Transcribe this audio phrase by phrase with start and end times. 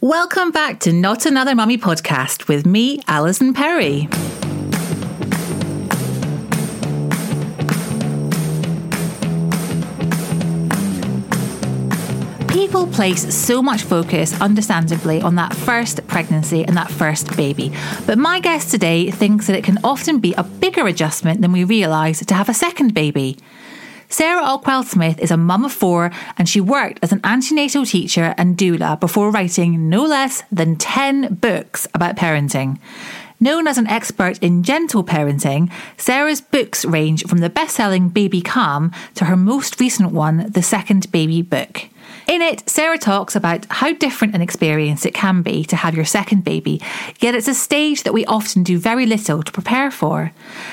[0.00, 4.08] Welcome back to Not Another Mummy podcast with me, Alison Perry.
[12.46, 17.72] People place so much focus, understandably, on that first pregnancy and that first baby.
[18.06, 21.64] But my guest today thinks that it can often be a bigger adjustment than we
[21.64, 23.36] realise to have a second baby.
[24.10, 28.34] Sarah Ockwell Smith is a mum of four and she worked as an antenatal teacher
[28.38, 32.78] and doula before writing no less than 10 books about parenting.
[33.38, 38.40] Known as an expert in gentle parenting, Sarah's books range from the best selling Baby
[38.40, 41.90] Calm to her most recent one, The Second Baby Book.
[42.28, 46.04] In it, Sarah talks about how different an experience it can be to have your
[46.04, 46.78] second baby,
[47.20, 50.30] yet it's a stage that we often do very little to prepare for.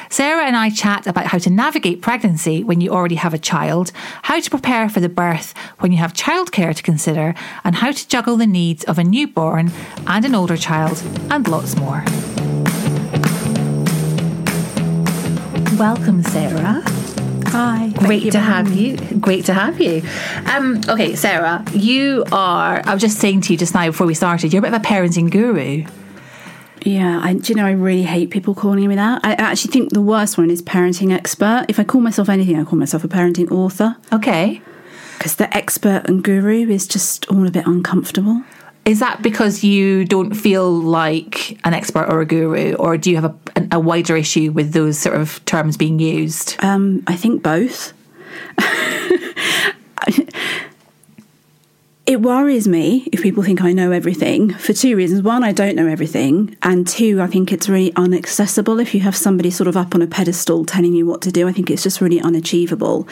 [0.09, 3.93] Sarah and I chat about how to navigate pregnancy when you already have a child,
[4.23, 8.07] how to prepare for the birth when you have childcare to consider, and how to
[8.09, 9.71] juggle the needs of a newborn
[10.07, 11.01] and an older child,
[11.31, 12.03] and lots more.
[15.79, 16.83] Welcome, Sarah.
[17.55, 17.87] Hi.
[17.99, 18.97] Great to have you.
[19.21, 20.01] Great to have you.
[20.45, 22.81] Um, okay, Sarah, you are.
[22.85, 24.81] I was just saying to you just now before we started, you're a bit of
[24.81, 25.85] a parenting guru.
[26.81, 29.21] Yeah, I, do you know, I really hate people calling me that.
[29.23, 31.67] I actually think the worst one is parenting expert.
[31.69, 33.95] If I call myself anything, I call myself a parenting author.
[34.11, 34.61] Okay.
[35.17, 38.43] Because the expert and guru is just all a bit uncomfortable.
[38.85, 43.15] Is that because you don't feel like an expert or a guru, or do you
[43.15, 46.55] have a, a wider issue with those sort of terms being used?
[46.63, 47.93] Um, I think both.
[52.05, 55.23] it worries me if people think I know everything for two reasons.
[55.23, 56.55] One, I don't know everything.
[56.61, 60.03] And two, I think it's really unaccessible if you have somebody sort of up on
[60.03, 61.47] a pedestal telling you what to do.
[61.47, 63.07] I think it's just really unachievable.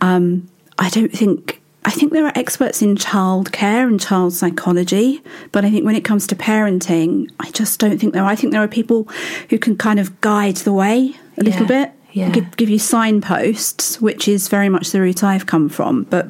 [0.00, 1.60] Um, I don't think.
[1.88, 5.22] I think there are experts in childcare and child psychology,
[5.52, 8.28] but I think when it comes to parenting, I just don't think there are.
[8.30, 9.08] I think there are people
[9.48, 12.28] who can kind of guide the way a little Yeah, bit, yeah.
[12.28, 16.02] give, give you signposts, which is very much the route I've come from.
[16.02, 16.26] But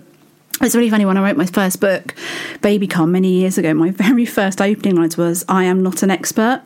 [0.62, 2.14] it's really funny when I wrote my first book,
[2.62, 3.75] Baby Calm, many years ago.
[3.75, 6.62] My very first opening lines was, "I am not an expert.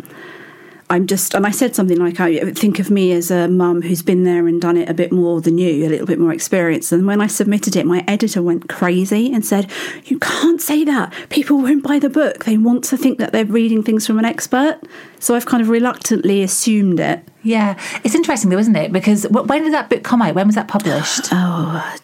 [0.93, 4.03] I'm just," and I said something like, "I think of me as a mum who's
[4.03, 6.93] been there and done it a bit more than you, a little bit more experienced."
[6.93, 9.67] And when I submitted it, my editor went crazy and said,
[10.05, 11.13] "You can't say that.
[11.31, 12.45] People won't buy the book.
[12.45, 14.79] They want to think that they're reading things from an expert."
[15.19, 17.21] So I've kind of reluctantly assumed it.
[17.43, 18.93] Yeah, it's interesting though, isn't it?
[18.93, 20.35] Because when did that book come out?
[20.35, 21.29] When was that published?
[21.33, 21.95] Oh,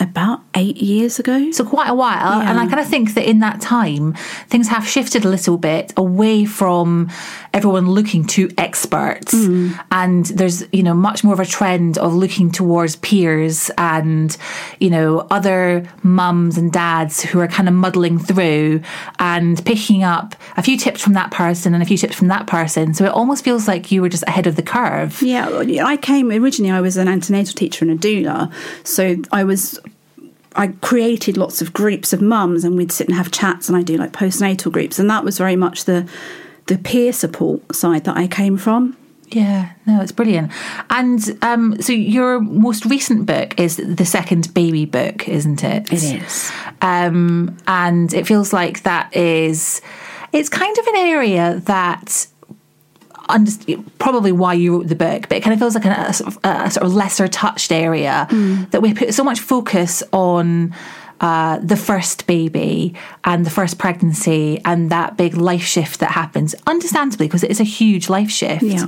[0.00, 1.50] about eight years ago.
[1.50, 2.50] So quite a while, Yeah.
[2.50, 4.14] and I kind of think that in that time
[4.48, 7.08] things have shifted a little bit away from
[7.58, 9.76] everyone looking to experts, mm.
[9.90, 14.36] and there's you know much more of a trend of looking towards peers and
[14.78, 18.80] you know other mums and dads who are kind of muddling through
[19.18, 22.46] and picking up a few tips from that person and a few tips from that
[22.46, 22.94] person.
[22.94, 25.20] So it almost feels like you were just ahead of the curve.
[25.20, 26.70] Yeah, yeah, I came originally.
[26.70, 28.52] I was an antenatal teacher and a doula,
[28.84, 29.80] so I was.
[30.54, 33.82] I created lots of groups of mums, and we'd sit and have chats, and I
[33.82, 36.08] do like postnatal groups, and that was very much the
[36.68, 38.96] the peer support side that I came from.
[39.30, 40.50] Yeah, no, it's brilliant.
[40.88, 45.92] And um, so your most recent book is the second baby book, isn't it?
[45.92, 46.50] It is.
[46.80, 49.82] Um, and it feels like that is,
[50.32, 52.26] it's kind of an area that.
[53.98, 56.14] Probably why you wrote the book, but it kind of feels like a,
[56.48, 58.26] a, a sort of lesser touched area
[58.70, 60.74] that we put so much focus on
[61.20, 62.94] uh, the first baby
[63.24, 67.60] and the first pregnancy and that big life shift that happens, understandably, because it is
[67.60, 68.62] a huge life shift.
[68.62, 68.86] Yeah.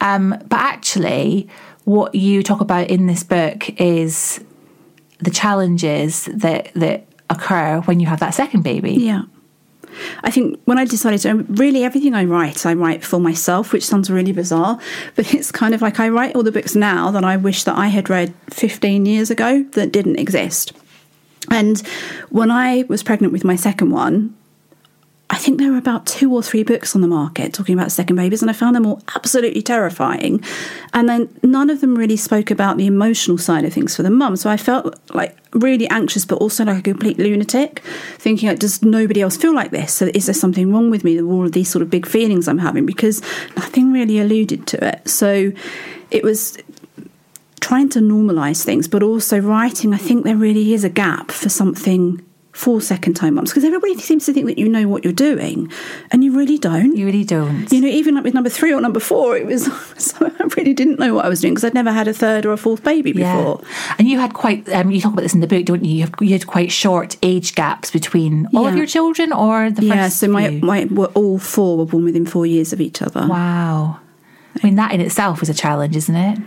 [0.00, 1.48] Um, but actually,
[1.84, 4.44] what you talk about in this book is
[5.18, 8.92] the challenges that that occur when you have that second baby.
[8.92, 9.22] Yeah.
[10.22, 13.84] I think when I decided to, really everything I write, I write for myself, which
[13.84, 14.78] sounds really bizarre,
[15.14, 17.76] but it's kind of like I write all the books now that I wish that
[17.76, 20.72] I had read 15 years ago that didn't exist.
[21.50, 21.80] And
[22.30, 24.34] when I was pregnant with my second one,
[25.32, 28.16] I think there were about two or three books on the market talking about second
[28.16, 30.44] babies, and I found them all absolutely terrifying.
[30.92, 34.10] And then none of them really spoke about the emotional side of things for the
[34.10, 34.36] mum.
[34.36, 37.80] So I felt like really anxious, but also like a complete lunatic,
[38.18, 39.94] thinking, like, does nobody else feel like this?
[39.94, 42.58] So is there something wrong with me all of these sort of big feelings I'm
[42.58, 42.84] having?
[42.84, 43.22] Because
[43.56, 45.08] nothing really alluded to it.
[45.08, 45.52] So
[46.10, 46.58] it was
[47.62, 49.94] trying to normalize things, but also writing.
[49.94, 52.20] I think there really is a gap for something
[52.52, 55.72] for second time mums because everybody seems to think that you know what you're doing
[56.10, 56.94] and you really don't.
[56.94, 57.72] You really don't.
[57.72, 59.64] You know, even like with number three or number four, it was
[59.96, 62.44] so I really didn't know what I was doing because I'd never had a third
[62.44, 63.60] or a fourth baby before.
[63.62, 63.94] Yeah.
[63.98, 65.94] And you had quite, um, you talk about this in the book, don't you?
[65.94, 68.70] You, have, you had quite short age gaps between all Yeah.
[68.72, 70.60] of your children or the first Yeah, so my, few?
[70.60, 73.26] my were all four were born within four years of each other.
[73.26, 73.98] Wow.
[74.62, 76.38] I mean, that in itself was a challenge, isn't it?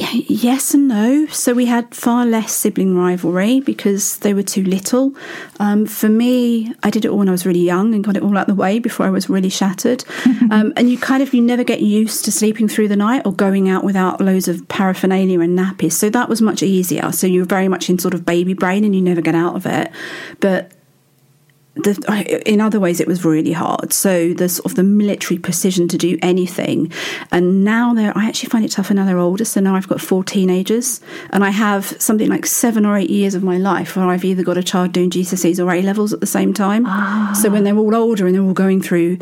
[0.00, 1.26] Yes and no.
[1.26, 5.14] So we had far less sibling rivalry because they were too little.
[5.58, 8.22] Um, for me, I did it all when I was really young and got it
[8.22, 10.04] all out the way before I was really shattered.
[10.50, 13.32] um, and you kind of you never get used to sleeping through the night or
[13.32, 15.92] going out without loads of paraphernalia and nappies.
[15.92, 17.12] So that was much easier.
[17.12, 19.66] So you're very much in sort of baby brain and you never get out of
[19.66, 19.90] it.
[20.40, 20.72] But
[21.82, 23.92] the, in other ways, it was really hard.
[23.92, 26.92] So the sort of the military precision to do anything,
[27.30, 28.16] and now they're.
[28.16, 29.44] I actually find it tougher now they're older.
[29.44, 31.00] So now I've got four teenagers,
[31.30, 34.42] and I have something like seven or eight years of my life where I've either
[34.42, 36.84] got a child doing GCSEs or A levels at the same time.
[36.86, 37.38] Ah.
[37.40, 39.18] So when they're all older and they're all going through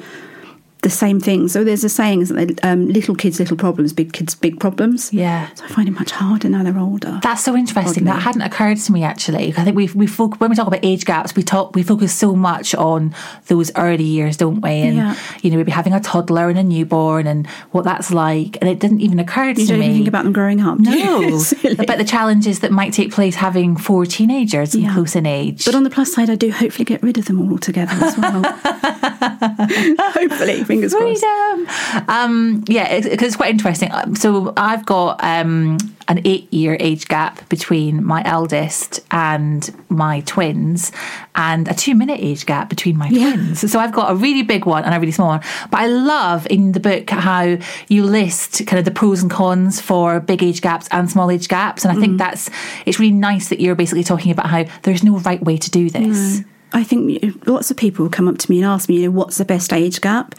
[0.82, 1.48] the same thing.
[1.48, 2.72] So there's a saying, isn't there?
[2.72, 5.12] Um, little kids, little problems, big kids, big problems.
[5.12, 5.48] Yeah.
[5.54, 7.19] So I find it much harder now they're older.
[7.22, 8.04] That's so interesting.
[8.04, 9.48] That hadn't occurred to me actually.
[9.56, 12.14] I think we we foc- when we talk about age gaps, we talk we focus
[12.14, 13.14] so much on
[13.48, 14.70] those early years, don't we?
[14.70, 15.16] And Yeah.
[15.42, 18.78] you know, maybe having a toddler and a newborn and what that's like, and it
[18.78, 19.86] didn't even occur to You don't me.
[19.86, 20.78] even think about them growing up.
[20.82, 21.04] do you?
[21.30, 21.42] no,
[21.78, 24.92] about the challenges that might take place having four teenagers Yeah.
[24.94, 25.64] close in age.
[25.64, 28.16] But on the plus side, I do hopefully get rid of them all altogether as
[28.16, 28.42] well.
[30.00, 31.20] hopefully, fingers crossed.
[31.20, 32.05] freedom.
[32.09, 33.91] Um, yeah, because it's quite interesting.
[33.93, 35.79] Um, So I've got um,
[36.09, 40.93] an eight-year age gap between my eldest and my twins,
[41.35, 43.32] and a two-minute age gap between my Yeah.
[43.32, 43.70] twins.
[43.70, 45.41] So I've got a really big one and a really small one.
[45.71, 49.81] But I love in the book how you list kind of the pros and cons
[49.81, 52.00] for big age gaps and small age gaps, and I Mm.
[52.00, 52.50] think that's
[52.87, 55.91] it's really nice that you're basically talking about how there's no right way to do
[55.91, 56.43] this.
[56.73, 59.38] I think lots of people come up to me and ask me, you know, what's
[59.38, 60.35] the best age gap?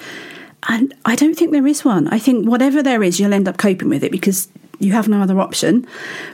[0.67, 2.07] And I don't think there is one.
[2.09, 4.49] I think whatever there is, you'll end up coping with it because
[4.79, 5.85] you have no other option.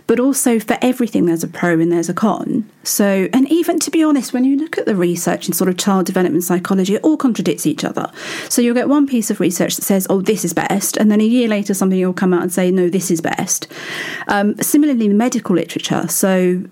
[0.07, 2.69] But also, for everything, there's a pro and there's a con.
[2.83, 5.77] So, and even to be honest, when you look at the research in sort of
[5.77, 8.11] child development psychology, it all contradicts each other.
[8.49, 10.95] So, you'll get one piece of research that says, oh, this is best.
[10.97, 13.67] And then a year later, somebody will come out and say, no, this is best.
[14.27, 16.07] Um, similarly, medical literature.
[16.07, 16.63] So,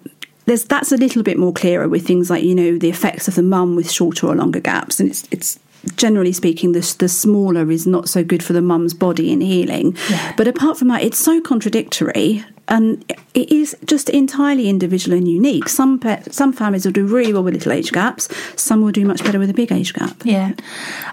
[0.46, 3.36] there's that's a little bit more clearer with things like you know the effects of
[3.36, 5.60] the mum with shorter or longer gaps, and it's it's
[5.96, 9.98] generally speaking the the smaller is not so good for the mum's body in healing.
[10.38, 12.44] But apart from that, it's so contradictory.
[12.70, 13.04] And
[13.34, 15.68] it is just entirely individual and unique.
[15.68, 18.30] Some pe- some families will do really well with little age gaps.
[18.56, 20.16] Some will do much better with a big age gap.
[20.24, 20.54] Yeah.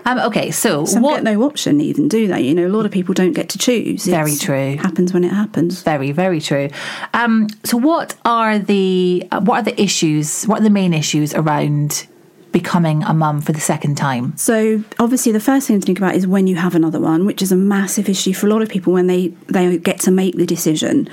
[0.04, 2.42] Um, okay, so Some what get no option even, do they?
[2.42, 4.04] You know, a lot of people don't get to choose.
[4.04, 4.76] Very true.
[4.76, 5.82] Happens when it happens.
[5.82, 6.68] Very, very true.
[7.14, 10.44] Um, so, what are the uh, what are the issues?
[10.44, 12.06] What are the main issues around
[12.52, 14.36] becoming a mum for the second time?
[14.36, 17.42] So obviously, the first thing to think about is when you have another one, which
[17.42, 20.36] is a massive issue for a lot of people when they they get to make
[20.36, 21.08] the decision,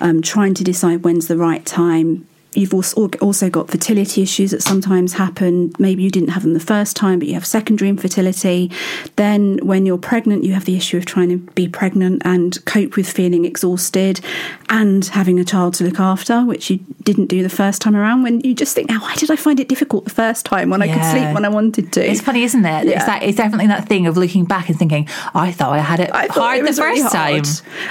[0.00, 2.26] um, trying to decide when's the right time.
[2.54, 5.72] You've also got fertility issues that sometimes happen.
[5.78, 8.70] Maybe you didn't have them the first time, but you have secondary infertility.
[9.16, 12.96] Then, when you're pregnant, you have the issue of trying to be pregnant and cope
[12.96, 14.20] with feeling exhausted
[14.68, 18.22] and having a child to look after, which you didn't do the first time around.
[18.22, 20.82] When you just think, now, why did I find it difficult the first time when
[20.82, 22.10] I could sleep when I wanted to?
[22.10, 22.86] It's funny, isn't it?
[22.86, 26.00] It's, that, it's definitely that thing of looking back and thinking, I thought I had
[26.00, 27.44] it I hard it the first really time.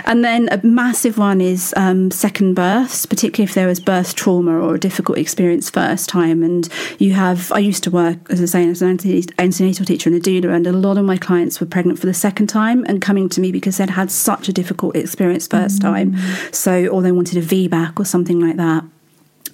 [0.05, 4.50] And then a massive one is um, second births, particularly if there was birth trauma
[4.59, 6.43] or a difficult experience first time.
[6.43, 6.67] And
[6.99, 8.99] you have, I used to work, as I say, as an
[9.37, 12.13] antenatal teacher and a doula, and a lot of my clients were pregnant for the
[12.13, 15.81] second time and coming to me because they'd had such a difficult experience first mm.
[15.81, 16.17] time.
[16.51, 18.83] So, or they wanted a VBAC or something like that.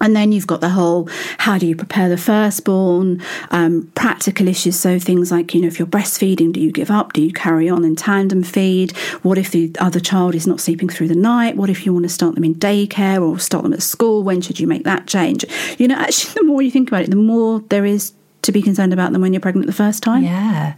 [0.02, 4.80] And then you've got the whole how do you prepare the firstborn, um, practical issues.
[4.80, 7.14] So things like, you know, if you're breastfeeding, do you give up?
[7.14, 8.96] Do you carry on and tandem feed?
[9.22, 11.56] What if the other child is not sleeping through the night?
[11.56, 14.24] What if you want to start them in daycare or start them at school?
[14.24, 15.46] When should you make that change?
[15.78, 18.14] You know, actually, the more you think about it, the more there is
[18.44, 20.24] to be concerned about than when you're pregnant the first time.
[20.24, 20.76] Yeah.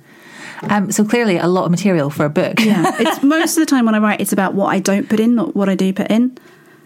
[0.64, 2.60] Um, so clearly, a lot of material for a book.
[2.60, 2.96] Yeah.
[3.00, 5.36] It's most of the time when I write, it's about what I don't put in,
[5.36, 6.38] not what I do put in.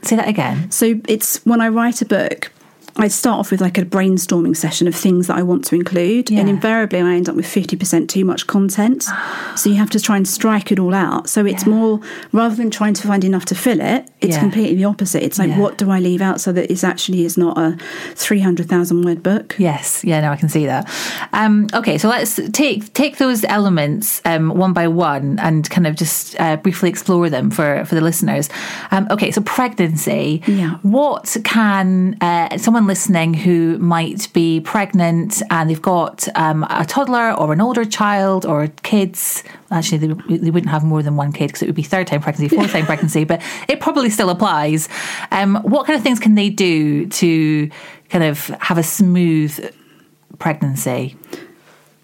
[0.03, 0.69] Say that again.
[0.69, 2.51] So it's when I write a book,
[2.95, 6.29] I start off with like a brainstorming session of things that I want to include,
[6.29, 6.41] Yeah.
[6.41, 9.05] and invariably I end up with fifty percent too much content.
[9.55, 11.29] so you have to try and strike it all out.
[11.29, 11.99] So it's more
[12.31, 14.39] rather than trying to find enough to fill it, it's Yeah.
[14.39, 15.23] completely the opposite.
[15.23, 15.59] It's like Yeah.
[15.59, 17.77] what do I leave out so that it actually is not a
[18.15, 19.55] three hundred thousand word book.
[19.57, 20.87] Yes, yeah, no, I can see that.
[21.33, 25.95] Um, okay, so let's take take those elements um, one by one and kind of
[25.95, 28.49] just uh, briefly explore them for for the listeners.
[28.91, 30.41] Um, okay, so pregnancy.
[30.47, 30.75] Yeah.
[30.83, 37.33] What can uh, someone listening who might be pregnant and they've got um, a toddler
[37.33, 39.43] or an older child or kids?
[39.71, 42.21] Actually, they, they wouldn't have more than one kid because it would be third time
[42.21, 44.89] pregnancy, fourth time pregnancy, but it probably still applies.
[45.31, 47.69] Um, what kind of things can they do to
[48.09, 49.73] kind of have a smooth
[50.39, 51.15] pregnancy?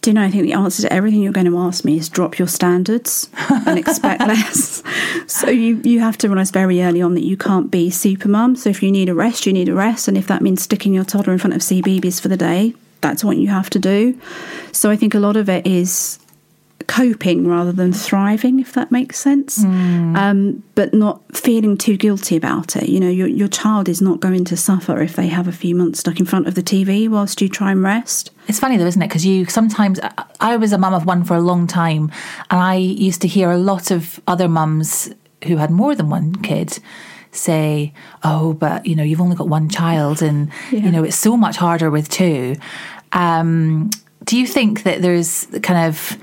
[0.02, 0.24] Do you know?
[0.24, 3.30] I think the answer to everything you're going to ask me is drop your standards
[3.50, 4.82] and expect less.
[5.28, 8.56] So you you have to realise very early on that you can't be super mum.
[8.56, 10.94] So if you need a rest, you need a rest, and if that means sticking
[10.94, 14.20] your toddler in front of CBeebies for the day, that's what you have to do.
[14.72, 16.20] So I think a lot of it is
[16.90, 19.64] coping rather than thriving, if that makes sense.
[19.64, 22.90] Um, but not feeling too guilty about it.
[22.90, 25.76] You know, your your child is not going to suffer if they have a few
[25.76, 28.32] months stuck in front of the TV whilst you try and rest.
[28.48, 29.08] It's funny though, isn't it?
[29.08, 30.00] Because you sometimes,
[30.40, 32.12] I- was a mum of one for a long time,
[32.50, 35.14] and I used to hear a lot of other mums
[35.48, 36.80] who had more than one kid
[37.32, 37.94] say,
[38.24, 41.58] "Oh, but you know, you've only got one child, and you know, it's so much
[41.58, 42.56] harder with two.
[43.14, 43.90] Um,
[44.26, 46.18] do you think that there's kind of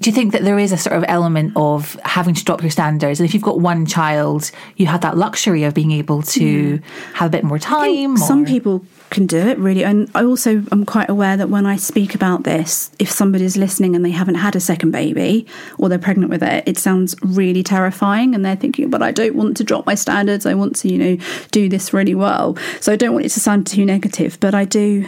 [0.00, 2.70] do you think that there is a sort of element of having to drop your
[2.70, 3.18] standards?
[3.18, 6.82] And if you've got one child, you have that luxury of being able to mm.
[7.14, 8.16] have a bit more time.
[8.16, 11.76] Some people can do it really, and I also am quite aware that when I
[11.76, 15.46] speak about this, if somebody's listening and they haven't had a second baby
[15.78, 19.34] or they're pregnant with it, it sounds really terrifying, and they're thinking, "But I don't
[19.34, 20.46] want to drop my standards.
[20.46, 21.16] I want to, you know,
[21.50, 24.64] do this really well." So I don't want it to sound too negative, but I
[24.64, 25.06] do.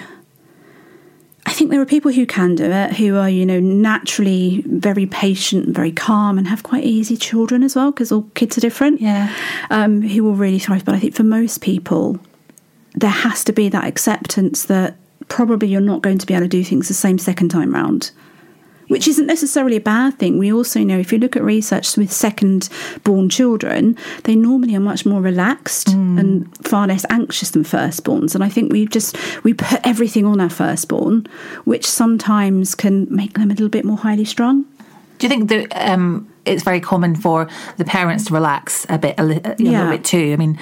[1.61, 5.05] I think there are people who can do it, who are, you know, naturally very
[5.05, 8.99] patient, very calm, and have quite easy children as well, because all kids are different.
[8.99, 9.31] Yeah.
[9.69, 10.87] Um, who will really thrive.
[10.87, 12.19] But I think for most people,
[12.95, 14.97] there has to be that acceptance that
[15.29, 18.11] probably you're not going to be able to do things the same second time round.
[18.91, 20.37] Which isn't necessarily a bad thing.
[20.39, 22.69] We also know if you look at research with second
[23.05, 28.35] born children, they normally are much more relaxed and far less anxious than firstborns.
[28.35, 31.27] And I think we just we put everything on our firstborn,
[31.65, 34.65] which sometimes can make them a little bit more highly strung.
[35.19, 39.15] Do you think that um, it's very common for the parents to relax a bit,
[39.19, 39.71] a, li- a Yeah.
[39.83, 40.33] little bit too?
[40.33, 40.59] I mean,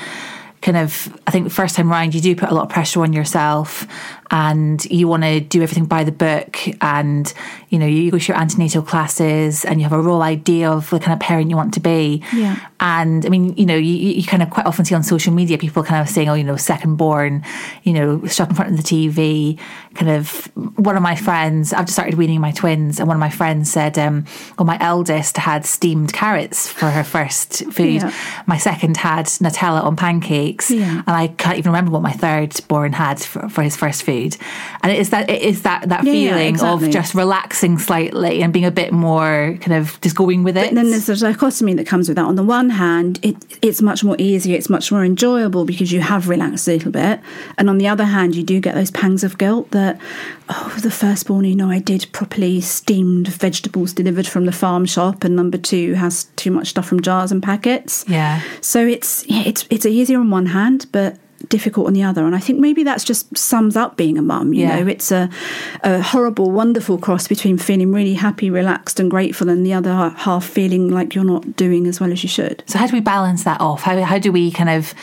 [0.60, 3.02] kind of, I think the first time round, you do put a lot of pressure
[3.02, 3.86] on yourself,
[4.30, 7.32] and you want to do everything by the book, and
[7.70, 10.90] you know, you go to your antenatal classes, and you have a real idea of
[10.90, 12.22] the kind of parent you want to be.
[12.32, 12.58] Yeah.
[12.80, 15.58] And I mean, you know, you, you kind of quite often see on social media
[15.58, 17.44] people kind of saying, oh, you know, second born,
[17.82, 19.58] you know, stuck in front of the TV.
[19.94, 23.20] Kind of, one of my friends, I've just started weaning my twins, and one of
[23.20, 24.26] my friends said, um,
[24.58, 28.02] well, my eldest had steamed carrots for her first food.
[28.02, 28.14] Yeah.
[28.46, 30.70] My second had Nutella on pancakes.
[30.70, 31.02] Yeah.
[31.06, 34.17] And I can't even remember what my third born had for, for his first food.
[34.82, 36.86] And it is that, it is that, that Yeah, yeah, feeling exactly.
[36.86, 40.68] of just relaxing slightly and being a bit more kind of just going with it.
[40.68, 42.24] And then there's a dichotomy that comes with that.
[42.24, 46.00] On the one hand, it, it's much more easier, it's much more enjoyable because you
[46.00, 47.20] have relaxed a little bit.
[47.56, 50.00] And on the other hand, you do get those pangs of guilt that,
[50.48, 55.24] oh, the firstborn, you know, I did properly steamed vegetables delivered from the farm shop,
[55.24, 58.04] and number two has too much stuff from jars and packets.
[58.08, 58.42] Yeah.
[58.60, 61.16] So it's yeah, it's it's easier on one hand, but
[61.48, 62.24] difficult on the other.
[62.26, 64.52] And I think maybe that's just sums up being a mum.
[64.52, 64.80] You Yeah.
[64.80, 65.30] know, it's a,
[65.84, 70.44] a horrible, wonderful cross between feeling really happy, relaxed, and grateful, and the other half
[70.44, 72.62] feeling like you're not doing as well as you should.
[72.66, 73.82] So how do we balance that off?
[73.82, 74.94] How how do we kind of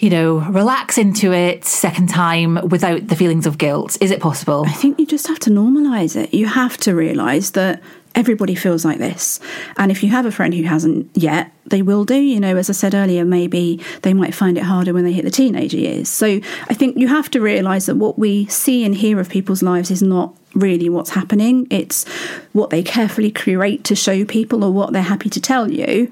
[0.00, 3.96] you know, relax into it second time without the feelings of guilt?
[4.02, 4.64] Is it possible?
[4.66, 6.34] I think you just have to normalize it.
[6.34, 7.80] You have to realize that
[8.14, 9.40] everybody feels like this.
[9.76, 12.16] And if you have a friend who hasn't yet, they will do.
[12.16, 15.24] You know, as I said earlier, maybe they might find it harder when they hit
[15.24, 16.08] the teenager years.
[16.08, 19.62] So I think you have to realize that what we see and hear of people's
[19.62, 21.66] lives is not really what's happening.
[21.70, 22.08] It's
[22.52, 26.10] what they carefully curate to show people or what they're happy to tell you.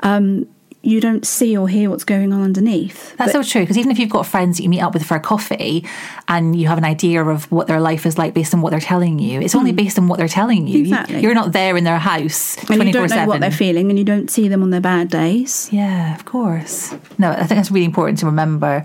[0.00, 0.46] Um,
[0.82, 3.16] you don't see or hear what's going on underneath.
[3.16, 3.62] That's so true.
[3.62, 5.86] Because even if you've got friends that you meet up with for a coffee
[6.28, 8.80] and you have an idea of what their life is like based on what they're
[8.80, 10.80] telling you, it's only based on what they're telling you.
[10.80, 10.92] Hmm.
[10.92, 11.20] Exactly.
[11.20, 13.90] You, are not there in their house and twenty you don't know what they're feeling,
[13.90, 15.68] and you don't see them on their bad days.
[15.72, 16.94] Yeah, of course.
[17.18, 18.84] No, I think that's really important to remember.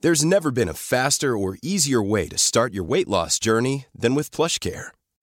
[0.00, 4.14] There's never been a faster or easier way to start your weight loss journey than
[4.14, 4.90] with PlushCare.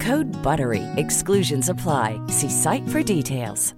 [0.00, 0.82] Code BUTTERY.
[0.96, 2.20] Exclusions apply.
[2.28, 3.74] See site for details.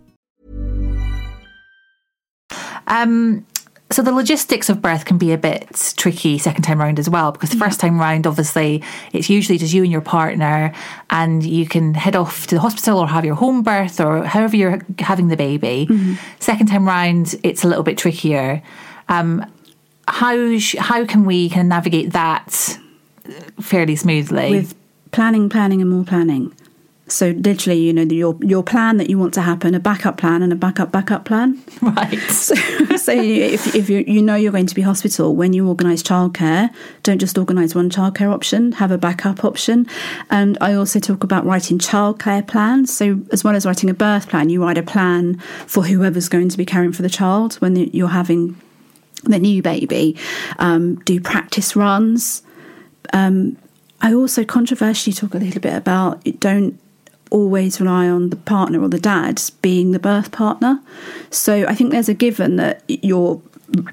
[2.87, 3.47] Um,
[3.91, 7.31] so the logistics of birth can be a bit tricky second time round as well
[7.33, 10.73] because the first time round obviously it's usually just you and your partner
[11.11, 14.57] and you can head off to the hospital or have your home birth or however
[14.57, 15.89] you're having the baby
[16.39, 18.63] second time round it's a little bit trickier
[19.11, 19.45] um,
[20.09, 22.79] how sh- how can we kind of navigate that
[23.61, 24.75] fairly smoothly with
[25.13, 26.53] planning, planning, and more planning.
[27.13, 30.43] So literally, you know, your your plan that you want to happen, a backup plan,
[30.43, 31.63] and a backup backup plan.
[31.83, 32.55] right So,
[32.97, 36.71] so if if you you know you're going to be hospital when you organise childcare,
[37.03, 38.73] don't just organise one childcare option.
[38.73, 39.87] Have a backup option.
[40.31, 42.95] And I also talk about writing childcare plans.
[42.95, 46.49] So as well as writing a birth plan, you write a plan for whoever's going
[46.49, 48.59] to be caring for the child when you're having
[49.25, 50.17] the new baby.
[50.59, 52.43] Um, do practice runs.
[53.13, 53.59] Um,
[54.03, 56.79] I also controversially talk a little bit about don't
[57.31, 60.81] always rely on the partner or the dad being the birth partner.
[61.31, 63.41] So I think there's a given that your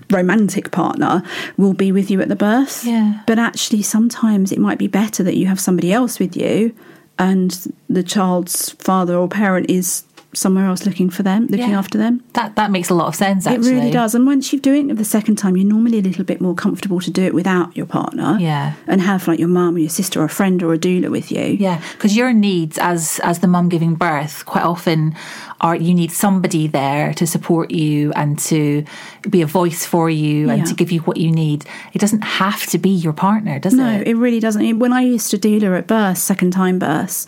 [0.09, 1.23] romantic partner
[1.55, 2.83] will be with you at the birth.
[2.83, 3.21] Yeah.
[3.25, 6.75] But actually, sometimes it might be better that you have somebody else with you
[7.17, 11.79] and the child's father or parent is somewhere else looking for them, looking Yeah.
[11.79, 12.21] after them.
[12.33, 14.13] that that makes a lot of sense actually It really does.
[14.15, 16.99] And once you're doing it the second time, you're normally a little bit more comfortable
[17.01, 18.37] to do it without your partner.
[18.39, 18.73] Yeah.
[18.87, 21.31] And have like your mum or your sister or a friend or a doula with
[21.31, 21.41] you.
[21.59, 25.15] Yeah, because your needs as as the mum giving birth quite often
[25.61, 28.83] are you need somebody there to support you and to
[29.29, 31.65] be a voice for you and to give you what you need.
[31.93, 34.07] It doesn't have to be your partner, does No, it?
[34.07, 34.79] it really doesn't.
[34.79, 37.25] When I used to doula at birth, second time births,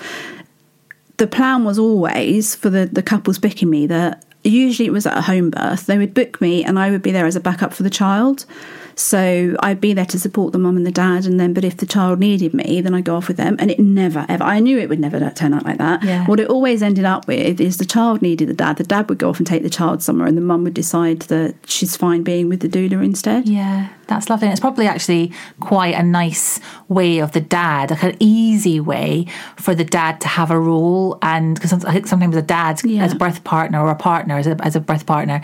[1.21, 5.15] the plan was always for the, the couples booking me that usually it was at
[5.15, 5.85] a home birth.
[5.85, 8.47] They would book me and I would be there as a backup for the child.
[9.01, 11.77] So I'd be there to support the mum and the dad, and then, but if
[11.77, 13.55] the child needed me, then I'd go off with them.
[13.57, 16.03] And it never, ever, I knew it would never turn out like that.
[16.03, 16.25] Yeah.
[16.27, 18.77] What it always ended up with is the child needed the dad.
[18.77, 21.21] The dad would go off and take the child somewhere, and the mum would decide
[21.23, 23.47] that she's fine being with the doula instead.
[23.49, 24.47] Yeah, that's lovely.
[24.47, 29.25] And it's probably actually quite a nice way of the dad, like an easy way
[29.55, 31.17] for the dad to have a role.
[31.23, 33.03] And because I think sometimes a dad, Yeah.
[33.03, 35.41] as a birth partner or a partner as a, as a birth partner,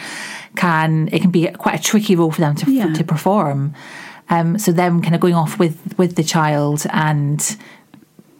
[0.58, 2.91] can it can be quite a tricky role for them to Yeah.
[2.93, 3.74] to perform.
[4.30, 7.39] Um, so them kind of going off with with the child and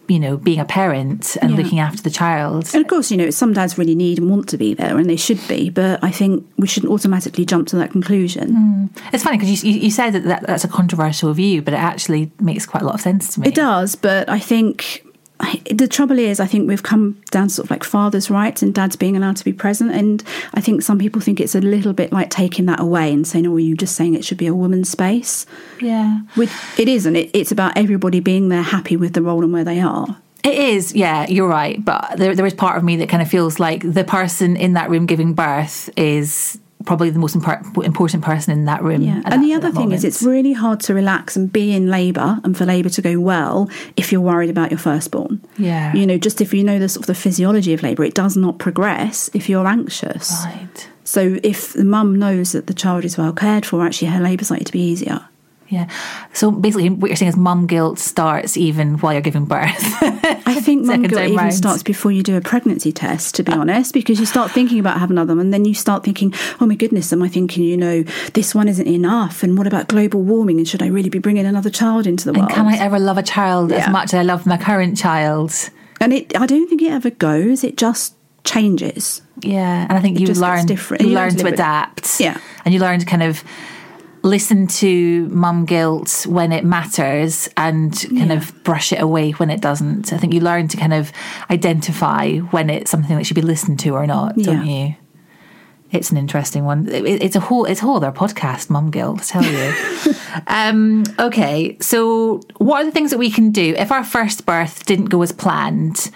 [0.10, 1.58] you know being a parent and Yeah.
[1.58, 2.70] looking after the child.
[2.74, 5.10] And of course, you know, some dads really need and want to be there, and
[5.10, 5.70] they should be.
[5.70, 8.90] But I think we shouldn't automatically jump to that conclusion.
[9.14, 11.80] It's funny because you, you you said that, that that's a controversial view, but it
[11.80, 13.48] actually makes quite a lot of sense to me.
[13.50, 15.04] It does, but I think
[15.72, 18.74] the trouble is, I think we've come down to sort of like father's rights and
[18.74, 19.92] dads being allowed to be present.
[19.92, 20.24] And
[20.54, 23.46] I think some people think it's a little bit like taking that away and saying,
[23.46, 25.46] "Oh, are you just saying it should be a woman's space?"
[25.82, 26.22] Yeah.
[26.36, 27.16] Which it isn't.
[27.16, 30.18] It, it's about everybody being there, happy with the role and where they are.
[30.44, 31.84] It is, yeah, you're right.
[31.84, 34.74] But there, there is part of me that kind of feels like the person in
[34.74, 39.02] that room giving birth is probably the most impor- important person in that room.
[39.02, 39.16] Yeah.
[39.26, 42.40] And that- the other thing is, it's really hard to relax and be in labour
[42.44, 45.42] and for labour to go well if you're worried about your firstborn.
[45.58, 45.94] Yeah.
[45.94, 48.38] You know, just if you know the sort of the physiology of labour, it does
[48.38, 50.32] not progress if you're anxious.
[50.46, 50.90] right.
[51.04, 54.50] So if the mum knows that the child is well cared for, actually her labour's
[54.52, 55.22] likely to be easier.
[55.70, 55.90] Yeah.
[56.34, 59.76] So basically, what you're saying is mum guilt starts even while you're giving birth.
[60.48, 61.54] I think mum guilt even round.
[61.54, 64.80] starts before you do a pregnancy test, to be uh, honest, because you start thinking
[64.80, 67.64] about having another one, and then you start thinking, oh my goodness, am I thinking,
[67.64, 68.04] you know,
[68.34, 69.44] this one isn't enough?
[69.44, 70.58] And what about global warming?
[70.58, 72.50] And should I really be bringing another child into the world?
[72.50, 75.54] and can I ever love a child as much as I love my current child?
[76.00, 79.22] and it, I don't think it ever goes, it just changes.
[79.42, 81.02] Yeah, and I think you just learn different.
[81.04, 81.54] you You learn to it.
[81.54, 82.20] adapt.
[82.20, 82.40] Yeah.
[82.66, 83.44] and you learn to kind of
[84.28, 88.34] listen to mum guilt when it matters and kind Yeah.
[88.38, 90.12] of brush it away when it doesn't.
[90.14, 91.12] I think you learn to kind of
[91.50, 94.96] identify when it's something that should be listened to or not, don't you?
[95.90, 96.88] It's an interesting one.
[96.90, 99.22] It- It's a whole it's a whole other podcast, mum guilt.
[99.22, 99.74] I tell you.
[100.48, 104.86] um, okay, so what are the things that we can do if our first birth
[104.86, 106.12] didn't go as planned?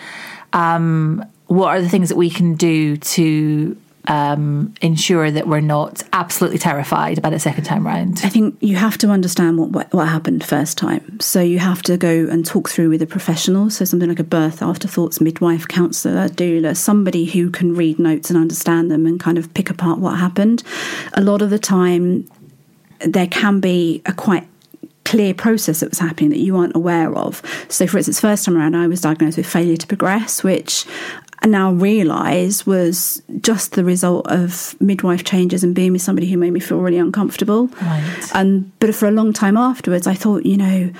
[0.54, 6.04] Um, what are the things that we can do to um, ensure that we're not
[6.14, 8.22] absolutely terrified about it second time round?
[8.24, 11.20] I think you have to understand what, what what happened first time.
[11.20, 13.70] So you have to go and talk through with a professional.
[13.70, 18.38] So something like a birth afterthoughts midwife, counsellor, doula, somebody who can read notes and
[18.38, 20.64] understand them and kind of pick apart what happened.
[21.14, 22.30] A lot of the time,
[23.00, 24.48] there can be a quite
[25.04, 27.42] clear process that was happening that you aren't aware of.
[27.68, 30.86] So, for instance, first time around, I was diagnosed with failure to progress, which
[31.44, 36.38] I now realise was just the result of midwife changes and being with somebody who
[36.38, 37.68] made me feel really uncomfortable.
[37.82, 38.32] Right.
[38.34, 40.92] And but for a long time afterwards, I thought, you know.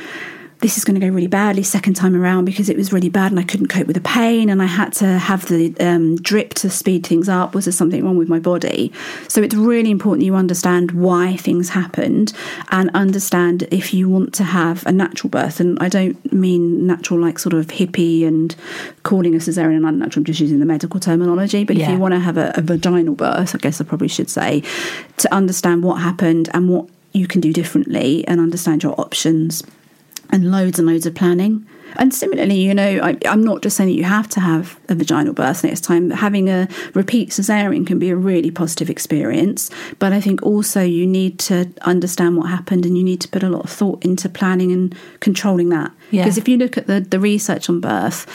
[0.62, 3.32] This is going to go really badly second time around because it was really bad
[3.32, 6.54] and I couldn't cope with the pain and I had to have the um, drip
[6.56, 7.56] to speed things up.
[7.56, 8.94] Was there something wrong with my body?
[9.28, 12.34] So it's really important you understand why things happened
[12.70, 15.60] and understand if you want to have a natural birth.
[15.60, 18.56] And I don't mean natural like sort of hippie and
[19.02, 21.64] calling a cesarean an unnatural, I'm just using the medical terminology.
[21.64, 24.30] But if you want to have a, a vaginal birth, I guess I probably should
[24.30, 24.62] say,
[25.18, 29.64] to understand what happened and what you can do differently and understand your options
[30.32, 31.68] and loads and loads of planning.
[31.98, 34.96] And similarly, you know, I, I'm not just saying that you have to have a
[34.96, 36.10] vaginal birth next time.
[36.10, 39.70] Having a repeat cesarean can be a really positive experience.
[40.00, 43.44] But I think also you need to understand what happened and you need to put
[43.44, 45.92] a lot of thought into planning and controlling that.
[46.12, 46.24] Yeah.
[46.24, 48.26] Because if you look at the, the research on birth,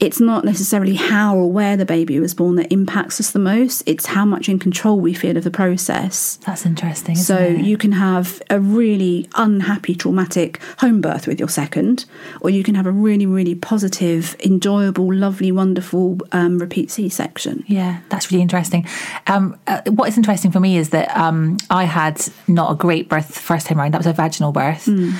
[0.00, 3.82] it's not necessarily how or where the baby was born that impacts us the most.
[3.84, 6.36] It's how much in control we feel of the process.
[6.46, 7.16] That's interesting.
[7.16, 7.64] So it?
[7.64, 12.04] you can have a really unhappy, traumatic home birth with your second,
[12.40, 17.64] or you can have a really, really positive, enjoyable, lovely, wonderful um, repeat C section.
[17.66, 18.86] Yeah, that's really interesting.
[19.26, 23.08] Um, uh, what is interesting for me is that um, I had not a great
[23.08, 23.94] birth first time around.
[23.94, 24.84] That was a vaginal birth.
[24.84, 25.10] Hmm.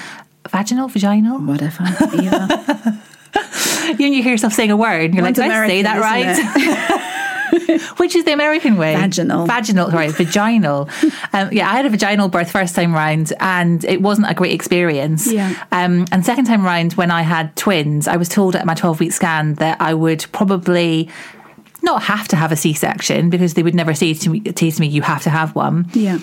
[0.51, 1.41] Vaginal, vaginal.
[1.41, 1.85] Whatever.
[2.15, 3.01] Yeah.
[3.99, 6.45] You, you hear yourself saying a word, and you're One's like, "Did I say American,
[6.45, 7.19] that right?"
[7.99, 8.95] Which is the American way?
[8.95, 9.47] Vaginal.
[9.47, 10.89] Vaginal, sorry, vaginal.
[11.33, 14.53] Um, yeah, I had a vaginal birth first time round, and it wasn't a great
[14.53, 15.31] experience.
[15.31, 15.55] Yeah.
[15.73, 19.01] Um, and second time round, when I had twins, I was told at my 12
[19.01, 21.09] week scan that I would probably
[21.83, 24.71] not have to have a C section because they would never say to me, say
[24.71, 26.19] to me, "You have to have one." yeah.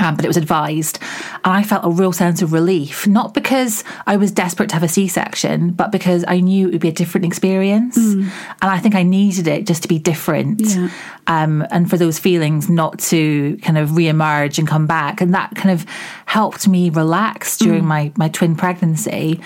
[0.00, 0.98] Um, but it was advised.
[1.44, 4.82] And I felt a real sense of relief, not because I was desperate to have
[4.82, 7.96] a C section, but because I knew it would be a different experience.
[7.96, 8.30] And
[8.62, 10.60] I think I needed it just to be different.
[10.60, 10.88] Yeah.
[11.26, 15.20] Um, and for those feelings not to kind of re-emerge and come back.
[15.20, 15.86] And that kind of
[16.26, 19.40] helped me relax during my, my twin pregnancy.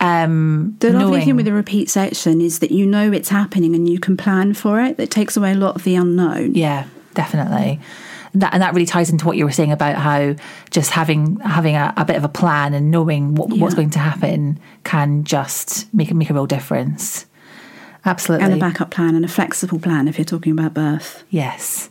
[0.00, 3.74] Um, The lovely knowing- thing with a repeat section is that you know it's happening
[3.74, 4.96] and you can plan for it.
[4.96, 6.54] That takes away a lot of the unknown.
[6.54, 7.80] Yeah, definitely.
[8.34, 10.36] That, and that really ties into what you were saying about how
[10.70, 13.98] just having having a, a bit of a plan and knowing what, what's going to
[13.98, 17.26] happen can just make make a real difference.
[18.04, 21.24] Absolutely, And a backup plan and a flexible plan if you're talking about birth.
[21.30, 21.88] yes.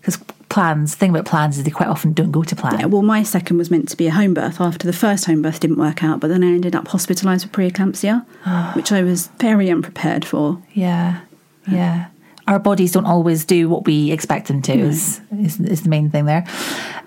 [0.00, 0.18] Because
[0.50, 2.78] plans, the thing about plans is they quite often don't go to plan.
[2.78, 5.40] Yeah, well, my second was meant to be a home birth after the first home
[5.40, 8.24] birth didn't work out, but then I ended up hospitalised with preeclampsia,
[8.76, 10.62] which I was very unprepared for.
[10.74, 11.20] Yeah,
[11.70, 12.06] yeah.
[12.46, 14.72] Our bodies don't always do what we expect them to.
[14.72, 16.46] Is, is is the main thing there.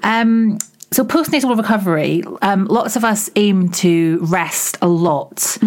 [0.03, 0.57] Um,
[0.91, 5.57] so postnatal recovery, um, lots of us aim to rest a lot,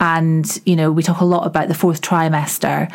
[0.00, 2.94] and you know we talk a lot about the fourth trimester.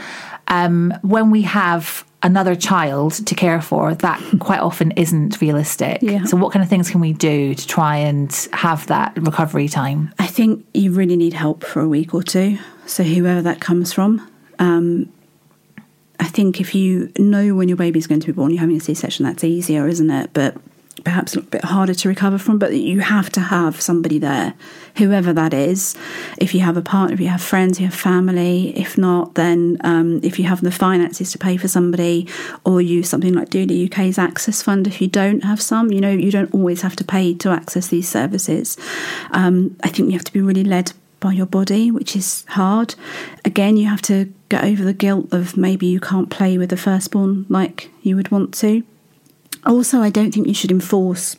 [0.50, 6.02] Um, when we have another child to care for, that quite often isn't realistic.
[6.02, 6.26] Yeah.
[6.26, 10.14] So, what kind of things can we do to try and have that recovery time?
[10.20, 12.58] I think you really need help for a week or two.
[12.86, 14.28] So, whoever that comes from.
[14.58, 15.12] Um,
[16.20, 18.82] I think if you know when your baby's going to be born, you're having a
[18.82, 20.32] C section, that's easier, isn't it?
[20.34, 20.56] But
[21.04, 24.54] perhaps a bit harder to recover from, but you have to have somebody there,
[24.98, 25.96] whoever that is.
[26.38, 28.78] If you have a partner, if you have friends, you have family.
[28.78, 32.28] If not, then um, if you have the finances to pay for somebody,
[32.66, 34.88] or use something like Doula UK's Access Fund.
[34.88, 37.88] If you don't have some, you know, you don't always have to pay to access
[37.88, 38.78] these services.
[39.32, 42.96] Um, I think you have to be really led by your body, which is hard.
[43.46, 46.78] Again, you have to get over the guilt of maybe you can't play with the
[46.78, 48.84] firstborn like you would want to.
[49.66, 51.36] Also, I don't think you should enforce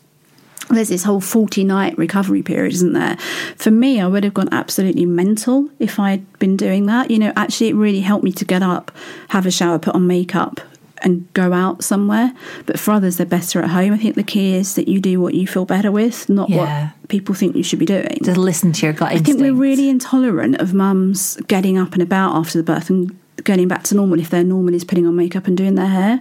[0.68, 3.16] there's this whole 40 night recovery period, isn't there?
[3.56, 7.10] For me, I would have gone absolutely mental if I'd been doing that.
[7.10, 8.92] You know, actually, it really helped me to get up,
[9.28, 10.60] have a shower, put on makeup,
[11.02, 12.32] and go out somewhere.
[12.66, 13.92] But for others, they're better at home.
[13.92, 16.56] I think the key is that you do what you feel better with, not Yeah.
[16.92, 18.18] what people think you should be doing.
[18.22, 19.40] Just listen to your gut I instinct.
[19.40, 23.68] think we're really intolerant of mums getting up and about after the birth and getting
[23.68, 26.20] back to normal if their normal is putting on makeup and doing their hair.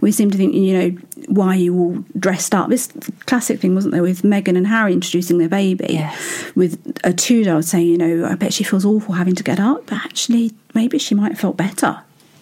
[0.00, 2.68] We seem to think, you know, why are you all dressed up?
[2.68, 2.88] This
[3.26, 5.86] classic thing, wasn't there, with Meghan and Harry introducing their baby?
[5.90, 6.16] Yes.
[6.54, 9.86] With a two-year-old saying, you know, I bet she feels awful having to get up,
[9.86, 11.98] but actually, maybe she might have felt better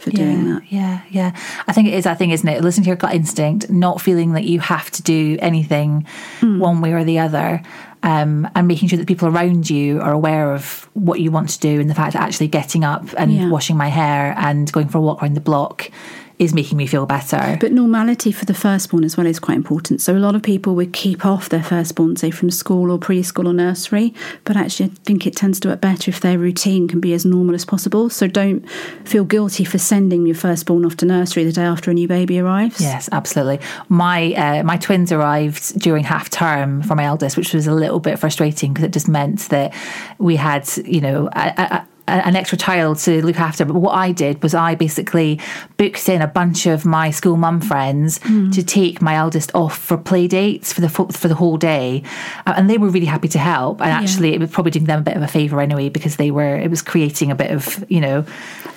[0.07, 0.63] for doing that.
[0.71, 1.33] Yeah, yeah.
[1.67, 2.63] I think it is that thing, isn't it?
[2.63, 6.07] Listen to your gut instinct, not feeling that you have to do anything
[6.41, 6.59] Hmm.
[6.59, 7.63] one way or the other.
[8.03, 11.59] Um, and making sure that people around you are aware of what you want to
[11.59, 13.49] do and the fact that actually getting up and Yeah.
[13.49, 15.91] washing my hair and going for a walk around the block
[16.39, 17.57] is making me feel better.
[17.61, 20.03] But normality for the firstborn as well is quite important.
[20.03, 23.49] So a lot of people would keep off their firstborn, say from school or preschool
[23.49, 24.13] or nursery,
[24.45, 27.25] but actually I think it tends to work better if their routine can be as
[27.25, 28.11] normal as possible.
[28.11, 28.69] So don't
[29.05, 32.39] feel guilty for sending your firstborn off to nursery the day after a new baby
[32.39, 32.81] arrives.
[32.81, 33.61] Yes, absolutely.
[33.89, 38.01] My uh, my twins arrived during half term for my eldest, which was a little
[38.01, 39.75] bit frustrating because it just meant that
[40.19, 43.65] we had, you know, a, a, an extra child to look after.
[43.65, 45.41] But what I did was I basically
[45.77, 49.97] booked in a bunch of my school mum friends to take my eldest off for
[49.97, 52.03] play dates for the for the whole day,
[52.47, 53.81] Uh, and they were really happy to help.
[53.81, 56.31] And actually, it was probably doing them a bit of a favour anyway because they
[56.31, 58.25] were it was creating a bit of you know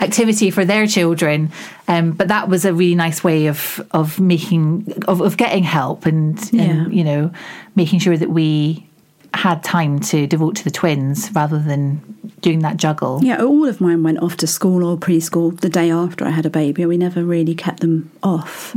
[0.02, 1.52] activity for their children.
[1.88, 6.06] Um, but that was a really nice way of of making of, of getting help
[6.06, 6.64] and, Yeah.
[6.64, 7.32] and you know
[7.76, 8.86] making sure that we
[9.34, 12.02] had time to devote to the twins rather than
[12.42, 13.20] doing that juggle.
[13.24, 16.46] Yeah, all of mine went off to school or preschool the day after I had
[16.46, 16.86] a baby.
[16.86, 18.74] We never really kept them off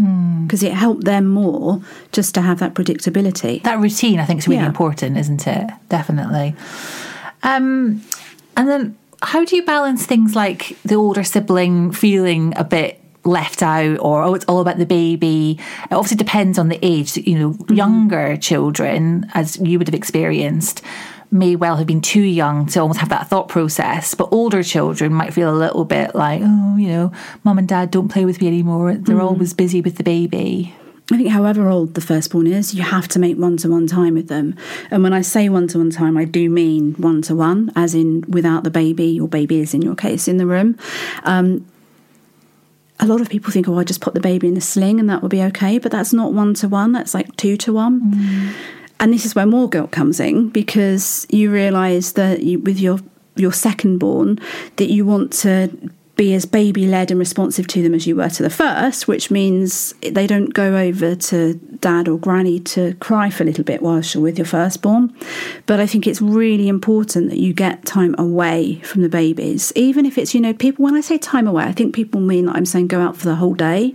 [0.46, 1.80] because it helped them more
[2.12, 3.62] just to have that predictability.
[3.62, 4.66] That routine, I think, is really Yeah.
[4.66, 5.70] important, isn't it?
[5.88, 6.54] Definitely.
[7.42, 8.02] Um,
[8.56, 13.62] and then, how do you balance things like the older sibling feeling a bit left
[13.62, 15.58] out, or oh, it's all about the baby?
[15.84, 17.16] It obviously depends on the age.
[17.16, 20.82] You know, younger children, as you would have experienced.
[21.30, 25.14] May well have been too young to almost have that thought process, but older children
[25.14, 28.42] might feel a little bit like, oh, you know, mum and dad don't play with
[28.42, 28.92] me anymore.
[28.94, 30.74] They're always busy with the baby.
[31.10, 34.14] I think, however old the firstborn is, you have to make one to one time
[34.14, 34.56] with them.
[34.90, 37.94] And when I say one to one time, I do mean one to one, as
[37.94, 40.78] in without the baby, your baby is in your case in the room.
[41.24, 41.66] Um,
[43.00, 45.08] a lot of people think, oh, I just put the baby in the sling and
[45.10, 45.78] that will be okay.
[45.78, 48.12] But that's not one to one, that's like two to one.
[48.12, 48.54] Mm.
[49.00, 53.00] And this is where more guilt comes in because you realise that you, with your
[53.34, 54.38] your second born,
[54.76, 55.70] that you want to
[56.22, 59.28] be as baby led and responsive to them as you were to the first, which
[59.28, 63.82] means they don't go over to dad or granny to cry for a little bit
[63.82, 65.12] whilst you're with your firstborn.
[65.66, 70.06] But I think it's really important that you get time away from the babies, even
[70.06, 72.54] if it's, you know, people, when I say time away, I think people mean that
[72.54, 73.92] I'm saying go out for the whole day.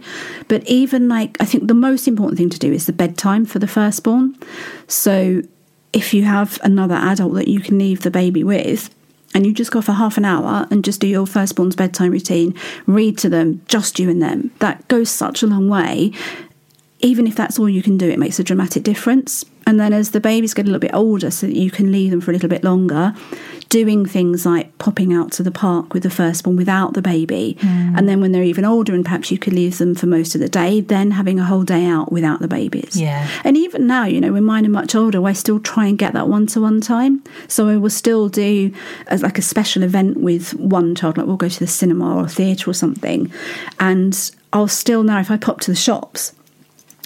[0.49, 3.59] But even like, I think the most important thing to do is the bedtime for
[3.59, 4.35] the firstborn.
[4.87, 5.43] So
[5.93, 8.93] if you have another adult that you can leave the baby with,
[9.33, 12.53] and you just go for half an hour and just do your firstborn's bedtime routine,
[12.85, 14.51] read to them, just you and them.
[14.59, 16.11] That goes such a long way.
[16.99, 19.45] Even if that's all you can do, it makes a dramatic difference.
[19.67, 22.09] And then as the babies get a little bit older, so that you can leave
[22.09, 23.13] them for a little bit longer,
[23.69, 27.57] doing things like popping out to the park with the firstborn without the baby.
[27.59, 27.97] Mm.
[27.97, 30.41] And then when they're even older, and perhaps you could leave them for most of
[30.41, 32.95] the day, then having a whole day out without the babies.
[32.95, 33.27] Yeah.
[33.43, 36.13] And even now, you know, when mine are much older, I still try and get
[36.13, 37.21] that one to one time.
[37.49, 38.73] So I will still do
[39.07, 42.29] as like a special event with one child, like we'll go to the cinema or
[42.29, 43.29] theatre or something.
[43.81, 46.31] And I'll still now, if I pop to the shops,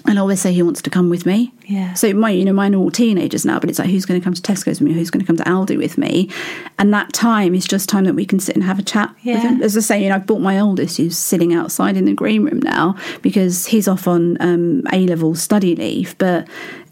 [0.05, 1.53] and I always say he wants to come with me.
[1.67, 1.93] Yeah.
[1.93, 4.23] So my, you know, mine are all teenagers now, but it's like who's going to
[4.23, 6.29] come to Tesco's with me, who's going to come to Aldi with me,
[6.79, 9.35] and that time is just time that we can sit and have a chat Yeah.
[9.35, 9.61] with him.
[9.63, 12.43] As I say, you know, I've bought my oldest who's sitting outside in the green
[12.43, 16.47] room now because he's off on um, A level study leave, but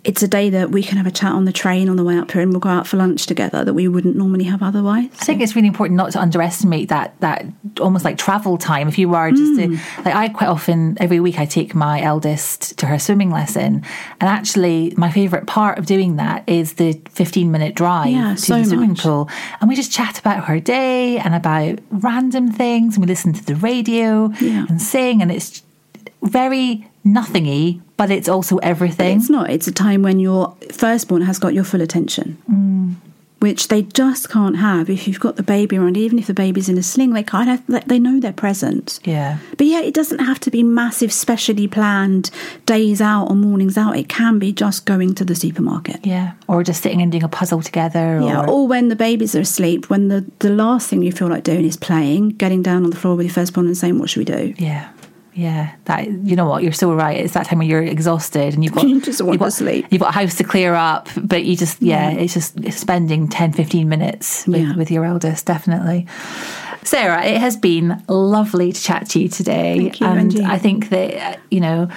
[0.10, 2.17] it's a day that we can have a chat on the train on the way
[2.17, 5.06] up here and we'll go out for lunch together that we wouldn't normally have otherwise.
[5.22, 7.45] I think it's really important not to underestimate that that
[7.80, 8.88] almost like travel time.
[8.88, 10.04] If you are just to, mm.
[10.06, 13.86] like I quite often every week I take my eldest to her swimming lesson,
[14.19, 18.41] and actually my favourite part of doing that is the fifteen minute drive Yeah, to
[18.41, 19.04] so the swimming much.
[19.04, 19.30] pool,
[19.62, 23.45] and we just chat about her day and about random things, and we listen to
[23.45, 24.65] the radio Yeah.
[24.67, 25.62] and sing, and it's
[26.24, 29.17] very nothingy, but it's also everything.
[29.17, 29.49] It's not.
[29.49, 32.95] It's a time when your firstborn has got your full attention, mm.
[33.39, 35.97] which they just can't have if you've got the baby around.
[35.97, 37.88] Even if the baby's in a sling, they can't have.
[37.88, 38.99] They know they're present.
[39.03, 39.39] yeah.
[39.57, 42.31] But yeah, it doesn't have to be massive, specially planned
[42.65, 43.97] days out or mornings out.
[43.97, 46.05] It can be just going to the supermarket.
[46.05, 48.19] Yeah, or just sitting and doing a puzzle together.
[48.21, 51.27] Yeah, or, or when the babies are asleep, when the, the last thing you feel
[51.27, 54.09] like doing is playing, getting down on the floor with your firstborn and saying, What
[54.09, 54.53] should we do?
[54.57, 54.91] Yeah.
[55.39, 57.17] Yeah, that you know what you're so right.
[57.17, 59.52] It's that time when you're exhausted and you've got You just want you've got, to
[59.52, 59.86] sleep.
[59.89, 63.54] You've got a house to clear up, but you just yeah, it's just spending 10,
[63.54, 64.75] 15 minutes with, Yeah.
[64.75, 66.08] with your eldest definitely.
[66.84, 70.43] Sarah, it has been lovely to chat to you today, Thank you, and Angie.
[70.43, 71.89] I think that you know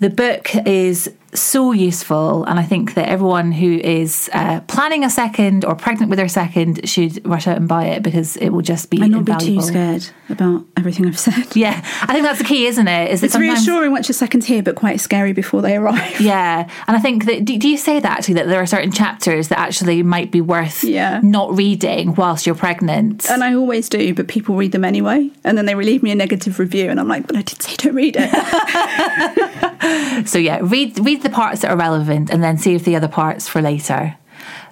[0.00, 5.10] the book is so useful, and I think that everyone who is uh, planning a
[5.10, 8.62] second or pregnant with their second should rush out and buy it because it will
[8.62, 11.46] just be And not be too scared about everything I've said.
[11.58, 13.10] Yeah, I think that's the key, isn't it?
[13.10, 16.20] Is It's reassuring once your second's here, but quite scary before they arrive.
[16.28, 18.92] Yeah, and I think that do, do you say that actually that there are certain
[18.92, 21.20] chapters that actually might be worth Yeah.
[21.22, 23.28] not reading whilst you're pregnant?
[23.30, 25.30] And I always do, but people read them anyway.
[25.44, 27.76] And then they leave me a negative review, and I'm like, but I did say
[27.76, 28.28] don't read it.
[30.28, 33.48] so yeah, read read the parts that are relevant and then save the other parts
[33.48, 34.16] for later.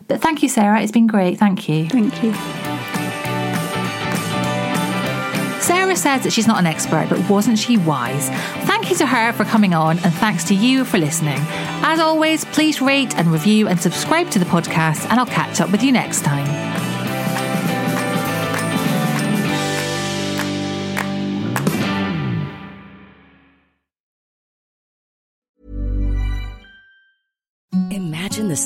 [0.08, 0.80] But thank you, Sarah.
[0.80, 1.38] It's been great.
[1.38, 1.88] Thank you.
[1.88, 2.32] Thank you.
[5.60, 8.28] Sarah says that she's not an expert, but wasn't she wise?
[8.66, 11.38] Thank you to her for coming on, and thanks to you for listening.
[11.82, 15.72] As always, please rate and review and subscribe to the podcast, and I'll catch up
[15.72, 16.65] with you next time.
[28.56, 28.65] The